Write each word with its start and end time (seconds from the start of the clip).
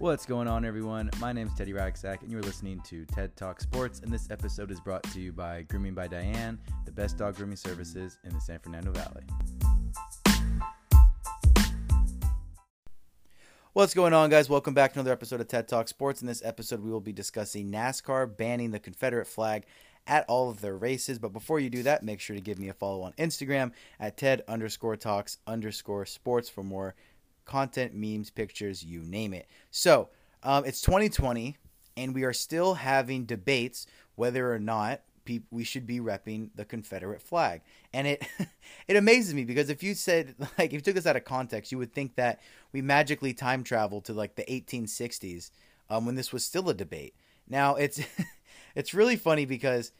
What's 0.00 0.24
going 0.24 0.48
on, 0.48 0.64
everyone? 0.64 1.10
My 1.20 1.30
name 1.30 1.48
is 1.48 1.52
Teddy 1.52 1.74
Racksack, 1.74 2.22
and 2.22 2.32
you're 2.32 2.40
listening 2.40 2.80
to 2.86 3.04
TED 3.04 3.36
Talk 3.36 3.60
Sports. 3.60 4.00
And 4.00 4.10
this 4.10 4.30
episode 4.30 4.70
is 4.70 4.80
brought 4.80 5.02
to 5.12 5.20
you 5.20 5.30
by 5.30 5.60
Grooming 5.68 5.92
by 5.92 6.08
Diane, 6.08 6.58
the 6.86 6.90
best 6.90 7.18
dog 7.18 7.36
grooming 7.36 7.56
services 7.58 8.18
in 8.24 8.32
the 8.32 8.40
San 8.40 8.60
Fernando 8.60 8.92
Valley. 8.92 9.24
What's 13.74 13.92
going 13.92 14.14
on, 14.14 14.30
guys? 14.30 14.48
Welcome 14.48 14.72
back 14.72 14.94
to 14.94 15.00
another 15.00 15.12
episode 15.12 15.42
of 15.42 15.48
TED 15.48 15.68
Talk 15.68 15.86
Sports. 15.86 16.22
In 16.22 16.26
this 16.26 16.42
episode, 16.46 16.80
we 16.80 16.90
will 16.90 17.02
be 17.02 17.12
discussing 17.12 17.70
NASCAR 17.70 18.34
banning 18.34 18.70
the 18.70 18.80
Confederate 18.80 19.26
flag 19.26 19.66
at 20.06 20.24
all 20.28 20.48
of 20.48 20.62
their 20.62 20.78
races. 20.78 21.18
But 21.18 21.34
before 21.34 21.60
you 21.60 21.68
do 21.68 21.82
that, 21.82 22.02
make 22.02 22.20
sure 22.20 22.34
to 22.34 22.40
give 22.40 22.58
me 22.58 22.70
a 22.70 22.72
follow 22.72 23.02
on 23.02 23.12
Instagram 23.18 23.72
at 23.98 24.16
TED 24.16 24.44
underscore 24.48 24.96
talks 24.96 25.36
underscore 25.46 26.06
sports 26.06 26.48
for 26.48 26.64
more 26.64 26.94
content, 27.50 27.94
memes, 27.94 28.30
pictures, 28.30 28.84
you 28.84 29.00
name 29.00 29.34
it. 29.34 29.48
So 29.72 30.08
um, 30.44 30.64
it's 30.64 30.80
2020, 30.80 31.56
and 31.96 32.14
we 32.14 32.22
are 32.22 32.32
still 32.32 32.74
having 32.74 33.24
debates 33.24 33.88
whether 34.14 34.52
or 34.54 34.60
not 34.60 35.00
we 35.50 35.62
should 35.62 35.86
be 35.86 36.00
repping 36.00 36.50
the 36.54 36.64
Confederate 36.64 37.22
flag. 37.22 37.60
And 37.92 38.06
it 38.06 38.26
it 38.88 38.96
amazes 38.96 39.34
me 39.34 39.44
because 39.44 39.68
if 39.68 39.82
you 39.82 39.94
said 39.94 40.34
like 40.58 40.70
if 40.70 40.72
you 40.74 40.80
took 40.80 40.94
this 40.94 41.06
out 41.06 41.16
of 41.16 41.24
context, 41.24 41.72
you 41.72 41.78
would 41.78 41.92
think 41.92 42.14
that 42.16 42.40
we 42.72 42.82
magically 42.82 43.34
time 43.34 43.64
traveled 43.64 44.04
to 44.06 44.12
like 44.12 44.36
the 44.36 44.44
1860s 44.44 45.50
um, 45.88 46.06
when 46.06 46.14
this 46.14 46.32
was 46.32 46.44
still 46.44 46.68
a 46.68 46.74
debate. 46.74 47.14
Now 47.48 47.74
it's 47.74 48.00
it's 48.74 48.94
really 48.94 49.16
funny 49.16 49.44
because 49.44 49.92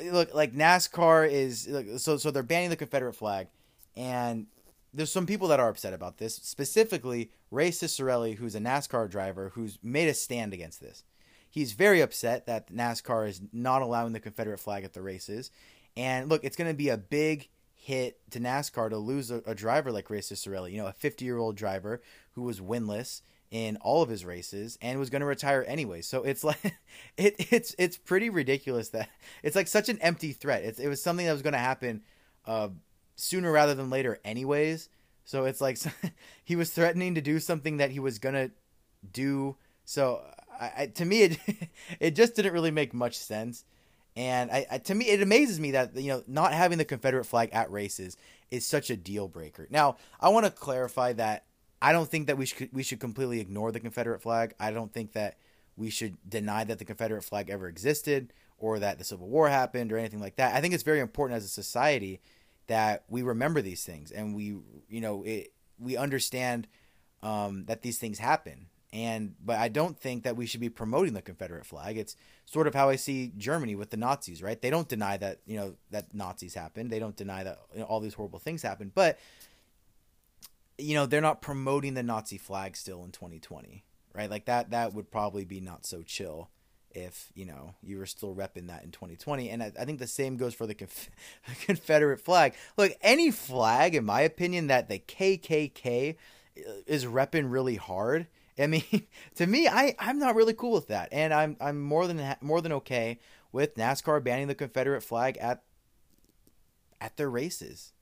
look 0.00 0.32
like 0.34 0.54
NASCAR 0.54 1.28
is 1.30 1.68
so 2.02 2.16
so 2.16 2.30
they're 2.30 2.42
banning 2.42 2.70
the 2.70 2.76
Confederate 2.76 3.14
flag, 3.14 3.48
and 3.96 4.46
there's 4.92 5.12
some 5.12 5.26
people 5.26 5.48
that 5.48 5.60
are 5.60 5.68
upset 5.68 5.92
about 5.92 6.18
this, 6.18 6.36
specifically 6.36 7.30
Ray 7.50 7.70
Ciccarelli, 7.70 8.36
who's 8.36 8.54
a 8.54 8.60
NASCAR 8.60 9.08
driver 9.08 9.50
who's 9.54 9.78
made 9.82 10.08
a 10.08 10.14
stand 10.14 10.52
against 10.52 10.80
this. 10.80 11.04
He's 11.50 11.72
very 11.72 12.00
upset 12.00 12.46
that 12.46 12.72
NASCAR 12.72 13.28
is 13.28 13.40
not 13.52 13.82
allowing 13.82 14.12
the 14.12 14.20
Confederate 14.20 14.58
flag 14.58 14.84
at 14.84 14.92
the 14.92 15.02
races. 15.02 15.50
And 15.96 16.28
look, 16.28 16.44
it's 16.44 16.56
going 16.56 16.70
to 16.70 16.76
be 16.76 16.88
a 16.88 16.96
big 16.96 17.48
hit 17.74 18.20
to 18.30 18.40
NASCAR 18.40 18.90
to 18.90 18.98
lose 18.98 19.30
a, 19.30 19.42
a 19.46 19.54
driver 19.54 19.90
like 19.90 20.10
Ray 20.10 20.20
Ciccarelli, 20.20 20.72
you 20.72 20.78
know, 20.78 20.86
a 20.86 20.92
50 20.92 21.24
year 21.24 21.38
old 21.38 21.56
driver 21.56 22.02
who 22.32 22.42
was 22.42 22.60
winless 22.60 23.22
in 23.50 23.76
all 23.78 24.02
of 24.02 24.10
his 24.10 24.24
races 24.24 24.78
and 24.82 24.98
was 24.98 25.10
going 25.10 25.20
to 25.20 25.26
retire 25.26 25.64
anyway. 25.66 26.02
So 26.02 26.22
it's 26.22 26.44
like 26.44 26.76
it, 27.16 27.34
it's 27.50 27.74
it's 27.78 27.96
pretty 27.96 28.30
ridiculous 28.30 28.90
that 28.90 29.08
it's 29.42 29.56
like 29.56 29.68
such 29.68 29.88
an 29.88 29.98
empty 30.00 30.32
threat. 30.32 30.64
It's, 30.64 30.78
it 30.78 30.88
was 30.88 31.02
something 31.02 31.26
that 31.26 31.32
was 31.32 31.42
going 31.42 31.52
to 31.52 31.58
happen 31.58 32.02
uh, 32.46 32.68
sooner 33.18 33.50
rather 33.50 33.74
than 33.74 33.90
later, 33.90 34.18
anyways. 34.24 34.88
So 35.24 35.44
it's 35.44 35.60
like 35.60 35.78
he 36.44 36.56
was 36.56 36.70
threatening 36.70 37.14
to 37.16 37.20
do 37.20 37.40
something 37.40 37.78
that 37.78 37.90
he 37.90 38.00
was 38.00 38.18
gonna 38.18 38.50
do. 39.12 39.56
So 39.84 40.22
I, 40.58 40.72
I, 40.78 40.86
to 40.86 41.04
me, 41.04 41.22
it 41.22 41.38
it 42.00 42.16
just 42.16 42.34
didn't 42.36 42.52
really 42.52 42.70
make 42.70 42.94
much 42.94 43.16
sense. 43.16 43.64
And 44.16 44.50
I, 44.50 44.78
to 44.78 44.94
me, 44.94 45.06
it 45.06 45.22
amazes 45.22 45.60
me 45.60 45.72
that 45.72 45.94
you 45.96 46.08
know 46.08 46.22
not 46.26 46.52
having 46.52 46.78
the 46.78 46.84
Confederate 46.84 47.24
flag 47.24 47.50
at 47.52 47.70
races 47.70 48.16
is 48.50 48.66
such 48.66 48.90
a 48.90 48.96
deal 48.96 49.28
breaker. 49.28 49.66
Now, 49.70 49.96
I 50.20 50.30
want 50.30 50.46
to 50.46 50.50
clarify 50.50 51.12
that 51.14 51.44
I 51.82 51.92
don't 51.92 52.08
think 52.08 52.26
that 52.28 52.38
we 52.38 52.46
should 52.46 52.72
we 52.72 52.82
should 52.82 53.00
completely 53.00 53.40
ignore 53.40 53.72
the 53.72 53.80
Confederate 53.80 54.22
flag. 54.22 54.54
I 54.58 54.70
don't 54.70 54.92
think 54.92 55.12
that 55.12 55.36
we 55.76 55.90
should 55.90 56.16
deny 56.28 56.64
that 56.64 56.78
the 56.78 56.84
Confederate 56.84 57.22
flag 57.22 57.50
ever 57.50 57.68
existed 57.68 58.32
or 58.58 58.80
that 58.80 58.98
the 58.98 59.04
Civil 59.04 59.28
War 59.28 59.48
happened 59.48 59.92
or 59.92 59.98
anything 59.98 60.20
like 60.20 60.36
that. 60.36 60.54
I 60.54 60.60
think 60.60 60.74
it's 60.74 60.82
very 60.82 60.98
important 60.98 61.36
as 61.36 61.44
a 61.44 61.48
society 61.48 62.20
that 62.68 63.04
we 63.08 63.22
remember 63.22 63.60
these 63.60 63.84
things 63.84 64.10
and 64.10 64.34
we 64.34 64.56
you 64.88 65.00
know 65.00 65.22
it, 65.24 65.52
we 65.78 65.96
understand 65.96 66.68
um, 67.22 67.64
that 67.66 67.82
these 67.82 67.98
things 67.98 68.18
happen 68.18 68.66
and 68.92 69.34
but 69.44 69.58
I 69.58 69.68
don't 69.68 69.98
think 69.98 70.22
that 70.24 70.36
we 70.36 70.46
should 70.46 70.60
be 70.60 70.70
promoting 70.70 71.12
the 71.12 71.20
Confederate 71.20 71.66
flag. 71.66 71.98
It's 71.98 72.16
sort 72.46 72.66
of 72.66 72.74
how 72.74 72.88
I 72.88 72.96
see 72.96 73.32
Germany 73.36 73.74
with 73.74 73.90
the 73.90 73.98
Nazis, 73.98 74.42
right? 74.42 74.60
They 74.60 74.70
don't 74.70 74.88
deny 74.88 75.16
that 75.18 75.40
you 75.46 75.56
know 75.56 75.74
that 75.90 76.14
Nazis 76.14 76.54
happened. 76.54 76.90
They 76.90 76.98
don't 76.98 77.16
deny 77.16 77.44
that 77.44 77.58
you 77.74 77.80
know, 77.80 77.86
all 77.86 78.00
these 78.00 78.14
horrible 78.14 78.38
things 78.38 78.62
happened, 78.62 78.92
but 78.94 79.18
you 80.78 80.94
know 80.94 81.04
they're 81.04 81.20
not 81.20 81.42
promoting 81.42 81.94
the 81.94 82.02
Nazi 82.02 82.38
flag 82.38 82.76
still 82.76 83.04
in 83.04 83.12
2020, 83.12 83.84
right? 84.14 84.30
Like 84.30 84.46
that 84.46 84.70
that 84.70 84.94
would 84.94 85.10
probably 85.10 85.44
be 85.44 85.60
not 85.60 85.84
so 85.84 86.02
chill 86.02 86.48
if 86.92 87.30
you 87.34 87.44
know 87.44 87.74
you 87.82 87.98
were 87.98 88.06
still 88.06 88.34
repping 88.34 88.68
that 88.68 88.82
in 88.82 88.90
2020 88.90 89.50
and 89.50 89.62
i, 89.62 89.72
I 89.78 89.84
think 89.84 89.98
the 89.98 90.06
same 90.06 90.36
goes 90.36 90.54
for 90.54 90.66
the 90.66 90.74
Conf- 90.74 91.10
confederate 91.64 92.20
flag. 92.20 92.54
Look 92.76 92.92
any 93.02 93.30
flag 93.30 93.94
in 93.94 94.04
my 94.04 94.22
opinion 94.22 94.68
that 94.68 94.88
the 94.88 94.98
kkk 94.98 96.16
is 96.86 97.04
repping 97.04 97.50
really 97.50 97.76
hard 97.76 98.26
i 98.58 98.66
mean 98.66 98.82
to 99.36 99.46
me 99.46 99.68
i 99.68 99.94
i'm 99.98 100.18
not 100.18 100.34
really 100.34 100.54
cool 100.54 100.72
with 100.72 100.88
that. 100.88 101.08
And 101.12 101.32
i'm 101.32 101.56
i'm 101.60 101.80
more 101.80 102.06
than 102.06 102.36
more 102.40 102.60
than 102.60 102.72
okay 102.72 103.18
with 103.52 103.76
nascar 103.76 104.22
banning 104.22 104.48
the 104.48 104.54
confederate 104.54 105.02
flag 105.02 105.36
at 105.38 105.62
at 107.00 107.16
their 107.16 107.30
races. 107.30 107.92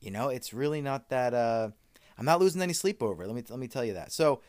You 0.00 0.10
know 0.10 0.28
it's 0.28 0.52
really 0.52 0.80
not 0.80 1.08
that 1.10 1.32
uh 1.32 1.70
i'm 2.18 2.24
not 2.24 2.40
losing 2.40 2.60
any 2.60 2.72
sleep 2.72 3.02
over 3.02 3.22
it. 3.22 3.26
Let 3.26 3.36
me 3.36 3.44
let 3.48 3.58
me 3.58 3.68
tell 3.68 3.84
you 3.84 3.94
that. 3.94 4.12
So 4.12 4.40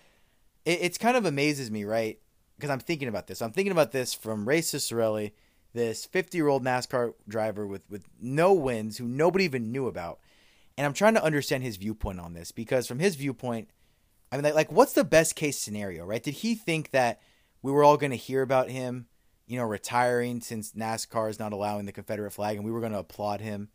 it, 0.65 0.79
it's 0.81 0.97
kind 0.97 1.15
of 1.15 1.25
amazes 1.25 1.69
me 1.69 1.83
right 1.83 2.19
because 2.63 2.71
I'm 2.71 2.79
thinking 2.79 3.09
about 3.09 3.27
this. 3.27 3.41
I'm 3.41 3.51
thinking 3.51 3.73
about 3.73 3.91
this 3.91 4.13
from 4.13 4.47
Ray 4.47 4.61
Ciccarelli, 4.61 5.33
this 5.73 6.05
50 6.05 6.37
year 6.37 6.47
old 6.47 6.63
NASCAR 6.63 7.13
driver 7.27 7.67
with, 7.67 7.83
with 7.89 8.05
no 8.21 8.53
wins 8.53 8.97
who 8.97 9.05
nobody 9.05 9.43
even 9.43 9.73
knew 9.73 9.87
about. 9.87 10.19
And 10.77 10.87
I'm 10.87 10.93
trying 10.93 11.15
to 11.15 11.23
understand 11.23 11.61
his 11.61 11.75
viewpoint 11.75 12.21
on 12.21 12.33
this 12.33 12.53
because, 12.53 12.87
from 12.87 12.99
his 12.99 13.17
viewpoint, 13.17 13.67
I 14.31 14.37
mean, 14.37 14.45
like, 14.45 14.55
like 14.55 14.71
what's 14.71 14.93
the 14.93 15.03
best 15.03 15.35
case 15.35 15.59
scenario, 15.59 16.05
right? 16.05 16.23
Did 16.23 16.35
he 16.35 16.55
think 16.55 16.91
that 16.91 17.19
we 17.61 17.69
were 17.69 17.83
all 17.83 17.97
going 17.97 18.11
to 18.11 18.17
hear 18.17 18.41
about 18.41 18.69
him, 18.69 19.07
you 19.45 19.57
know, 19.57 19.65
retiring 19.65 20.39
since 20.39 20.71
NASCAR 20.71 21.29
is 21.29 21.39
not 21.39 21.51
allowing 21.51 21.85
the 21.85 21.91
Confederate 21.91 22.31
flag 22.31 22.55
and 22.55 22.63
we 22.63 22.71
were 22.71 22.79
going 22.79 22.93
to 22.93 22.99
applaud 22.99 23.41
him? 23.41 23.67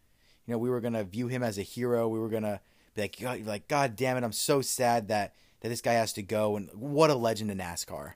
You 0.47 0.53
know, 0.53 0.59
we 0.59 0.71
were 0.71 0.81
going 0.81 0.95
to 0.95 1.05
view 1.05 1.29
him 1.29 1.43
as 1.43 1.59
a 1.59 1.63
hero. 1.63 2.09
We 2.09 2.21
were 2.21 2.31
going 2.31 2.43
to 2.45 2.59
be 2.95 3.03
like, 3.03 3.21
God, 3.21 3.45
like, 3.45 3.69
God 3.69 3.97
damn 3.97 4.17
it, 4.17 4.25
I'm 4.25 4.33
so 4.33 4.63
sad 4.63 5.09
that, 5.09 5.35
that 5.61 5.69
this 5.69 5.83
guy 5.83 5.93
has 5.93 6.15
to 6.15 6.23
go. 6.23 6.57
And 6.57 6.71
what 6.73 7.11
a 7.11 7.15
legend 7.15 7.51
in 7.51 7.59
NASCAR. 7.59 8.15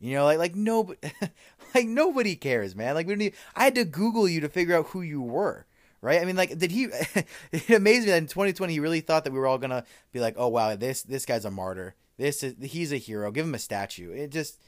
You 0.00 0.14
know, 0.14 0.24
like 0.24 0.38
like 0.38 0.54
no, 0.56 0.94
like 1.74 1.86
nobody 1.86 2.34
cares, 2.34 2.74
man. 2.74 2.94
Like 2.94 3.06
we 3.06 3.14
don't. 3.14 3.22
Even, 3.22 3.38
I 3.54 3.64
had 3.64 3.74
to 3.74 3.84
Google 3.84 4.26
you 4.26 4.40
to 4.40 4.48
figure 4.48 4.76
out 4.76 4.86
who 4.88 5.02
you 5.02 5.20
were, 5.20 5.66
right? 6.00 6.20
I 6.20 6.24
mean, 6.24 6.36
like, 6.36 6.56
did 6.58 6.70
he? 6.70 6.84
it 7.52 7.70
amazed 7.70 8.06
me 8.06 8.12
that 8.12 8.18
in 8.18 8.26
2020 8.26 8.72
he 8.72 8.80
really 8.80 9.02
thought 9.02 9.24
that 9.24 9.32
we 9.32 9.38
were 9.38 9.46
all 9.46 9.58
gonna 9.58 9.84
be 10.12 10.20
like, 10.20 10.34
oh 10.38 10.48
wow, 10.48 10.74
this 10.74 11.02
this 11.02 11.26
guy's 11.26 11.44
a 11.44 11.50
martyr. 11.50 11.94
This 12.16 12.42
is 12.42 12.54
he's 12.62 12.92
a 12.92 12.96
hero. 12.96 13.30
Give 13.30 13.44
him 13.44 13.54
a 13.54 13.58
statue. 13.58 14.10
It 14.12 14.30
just 14.30 14.58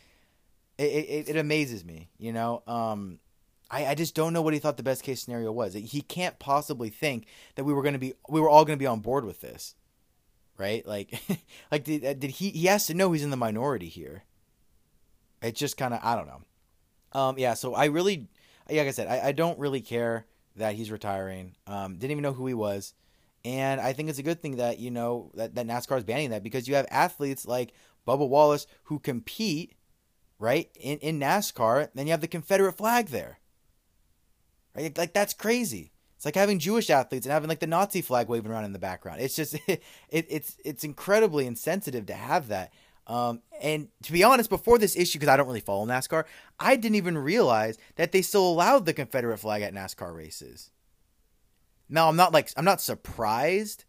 it 0.77 0.85
it, 0.85 1.29
it 1.31 1.37
amazes 1.37 1.83
me, 1.83 2.11
you 2.19 2.33
know. 2.33 2.63
Um, 2.67 3.19
I, 3.71 3.87
I 3.87 3.95
just 3.95 4.15
don't 4.15 4.35
know 4.35 4.43
what 4.43 4.53
he 4.53 4.61
thought 4.61 4.77
the 4.77 4.83
best 4.83 5.03
case 5.03 5.23
scenario 5.23 5.51
was. 5.51 5.73
He 5.73 6.03
can't 6.03 6.39
possibly 6.39 6.91
think 6.91 7.27
that 7.55 7.65
we 7.65 7.73
were 7.73 7.83
gonna 7.83 7.99
be 7.99 8.13
we 8.29 8.41
were 8.41 8.51
all 8.51 8.67
gonna 8.67 8.77
be 8.77 8.87
on 8.87 9.01
board 9.01 9.25
with 9.25 9.41
this, 9.41 9.77
right? 10.59 10.87
Like, 10.87 11.23
like 11.73 11.85
did, 11.85 12.21
did 12.21 12.33
he? 12.33 12.51
He 12.51 12.67
has 12.67 12.87
to 12.89 12.95
know 12.95 13.13
he's 13.13 13.25
in 13.25 13.31
the 13.31 13.37
minority 13.39 13.89
here 13.89 14.25
it's 15.43 15.59
just 15.59 15.77
kind 15.77 15.95
of 15.95 16.01
I 16.03 16.17
don't 16.17 16.27
know. 16.27 16.43
Um, 17.13 17.39
yeah, 17.39 17.55
so 17.55 17.75
I 17.75 17.87
really, 17.87 18.29
like 18.69 18.89
I 18.89 18.91
said, 18.91 19.07
I, 19.07 19.29
I 19.29 19.33
don't 19.33 19.59
really 19.59 19.81
care 19.81 20.27
that 20.57 20.75
he's 20.75 20.91
retiring. 20.91 21.55
Um, 21.67 21.97
didn't 21.97 22.13
even 22.13 22.23
know 22.23 22.33
who 22.33 22.47
he 22.47 22.55
was, 22.55 22.95
and 23.45 23.81
I 23.81 23.93
think 23.93 24.09
it's 24.09 24.19
a 24.19 24.25
good 24.25 24.41
thing 24.41 24.57
that 24.57 24.79
you 24.79 24.91
know 24.91 25.31
that, 25.35 25.55
that 25.55 25.67
NASCAR 25.67 25.99
is 25.99 26.05
banning 26.05 26.31
that 26.31 26.43
because 26.43 26.69
you 26.69 26.75
have 26.75 26.87
athletes 26.91 27.47
like 27.47 27.73
Bubba 28.07 28.29
Wallace 28.29 28.67
who 28.85 28.99
compete 28.99 29.75
right 30.39 30.71
in 30.79 30.99
in 30.99 31.21
NASCAR. 31.21 31.89
Then 31.95 32.07
you 32.07 32.13
have 32.13 32.21
the 32.21 32.29
Confederate 32.29 32.73
flag 32.73 33.09
there, 33.09 33.39
right? 34.75 34.97
Like 34.97 35.13
that's 35.13 35.35
crazy. 35.35 35.93
It's 36.23 36.25
like 36.25 36.37
having 36.37 36.61
Jewish 36.61 36.89
athletes 36.89 37.27
and 37.27 37.33
having 37.33 37.49
like 37.49 37.59
the 37.59 37.67
Nazi 37.67 38.01
flag 38.01 38.29
waving 38.29 38.49
around 38.49 38.65
in 38.65 38.73
the 38.73 38.79
background. 38.79 39.21
It's 39.21 39.35
just 39.35 39.55
it, 39.67 39.83
it 40.09 40.27
it's 40.31 40.57
it's 40.65 40.85
incredibly 40.85 41.47
insensitive 41.47 42.07
to 42.07 42.15
have 42.15 42.47
that. 42.47 42.73
Um, 43.07 43.43
and 43.61 43.89
to 44.05 44.13
be 44.13 44.23
honest, 44.23 44.49
before 44.49 44.79
this 44.79 44.97
issue, 44.97 45.19
because 45.19 45.33
I 45.33 45.37
don't 45.37 45.47
really 45.47 45.61
follow 45.61 45.87
NASCAR, 45.87 46.25
I 46.59 46.77
didn't 46.77 46.97
even 46.97 47.19
realize 47.19 47.79
that 47.97 48.13
they 48.13 48.23
still 48.23 48.49
allowed 48.49 48.87
the 48.87 48.93
Confederate 48.93 49.39
flag 49.39 49.63
at 49.63 49.75
NASCAR 49.75 50.15
races. 50.15 50.71
Now 51.89 52.09
I'm 52.09 52.17
not 52.17 52.33
like 52.33 52.51
I'm 52.57 52.65
not 52.65 52.81
surprised, 52.81 53.85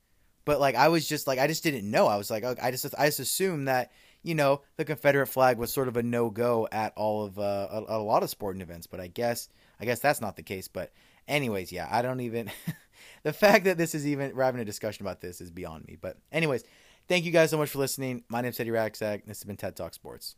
but 0.45 0.59
like 0.59 0.75
I 0.75 0.89
was 0.89 1.07
just 1.07 1.27
like 1.27 1.39
I 1.39 1.47
just 1.47 1.63
didn't 1.63 1.89
know. 1.89 2.07
I 2.07 2.17
was 2.17 2.29
like 2.29 2.43
I 2.43 2.71
just 2.71 2.85
I 2.97 3.05
just 3.05 3.19
assumed 3.19 3.67
that 3.67 3.91
you 4.23 4.35
know 4.35 4.61
the 4.77 4.85
Confederate 4.85 5.27
flag 5.27 5.57
was 5.57 5.71
sort 5.71 5.87
of 5.87 5.95
a 5.95 6.03
no 6.03 6.29
go 6.29 6.67
at 6.71 6.93
all 6.97 7.23
of 7.23 7.39
uh, 7.39 7.67
a, 7.71 7.97
a 7.97 7.99
lot 7.99 8.23
of 8.23 8.29
sporting 8.29 8.61
events. 8.61 8.87
But 8.87 8.99
I 8.99 9.07
guess 9.07 9.47
I 9.79 9.85
guess 9.85 9.99
that's 9.99 10.21
not 10.21 10.35
the 10.35 10.43
case. 10.43 10.67
But 10.67 10.91
anyways, 11.27 11.71
yeah, 11.71 11.87
I 11.89 12.01
don't 12.01 12.21
even. 12.21 12.51
the 13.23 13.33
fact 13.33 13.65
that 13.65 13.77
this 13.77 13.95
is 13.95 14.05
even 14.05 14.35
we're 14.35 14.43
having 14.43 14.61
a 14.61 14.65
discussion 14.65 15.03
about 15.03 15.21
this 15.21 15.39
is 15.39 15.51
beyond 15.51 15.85
me. 15.87 15.97
But 15.99 16.17
anyways, 16.31 16.63
Thank 17.07 17.25
you 17.25 17.31
guys 17.31 17.49
so 17.49 17.57
much 17.57 17.69
for 17.69 17.79
listening. 17.79 18.23
My 18.29 18.41
name 18.41 18.49
is 18.49 18.57
Teddy 18.57 18.69
Racksack. 18.69 19.21
And 19.21 19.23
this 19.27 19.39
has 19.39 19.43
been 19.43 19.57
TED 19.57 19.75
Talk 19.75 19.93
Sports. 19.93 20.31